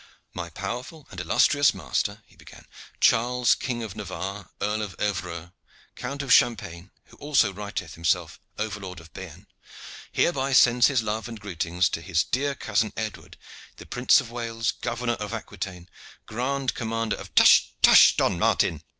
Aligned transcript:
"My 0.33 0.49
powerful 0.49 1.07
and 1.11 1.19
illustrious 1.19 1.75
master," 1.75 2.23
he 2.25 2.35
began, 2.35 2.65
"Charles, 2.99 3.53
King 3.53 3.83
of 3.83 3.95
Navarre, 3.95 4.49
Earl 4.59 4.81
of 4.81 4.95
Evreux, 4.99 5.51
Count 5.95 6.23
of 6.23 6.33
Champagne, 6.33 6.89
who 7.03 7.17
also 7.17 7.53
writeth 7.53 7.93
himself 7.93 8.39
Overlord 8.57 8.99
of 8.99 9.13
Bearn, 9.13 9.45
hereby 10.11 10.53
sends 10.53 10.87
his 10.87 11.03
love 11.03 11.27
and 11.27 11.39
greetings 11.39 11.87
to 11.89 12.01
his 12.01 12.23
dear 12.23 12.55
cousin 12.55 12.91
Edward, 12.97 13.37
the 13.75 13.85
Prince 13.85 14.19
of 14.19 14.31
Wales, 14.31 14.71
Governor 14.71 15.13
of 15.21 15.35
Aquitaine, 15.35 15.87
Grand 16.25 16.73
Commander 16.73 17.17
of" 17.17 17.35
"Tush! 17.35 17.65
tush! 17.83 18.15
Don 18.17 18.39
Martin!" 18.39 18.81